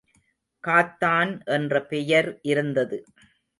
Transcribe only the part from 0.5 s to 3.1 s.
காத்தான் என்ற பெயர் இருந்தது.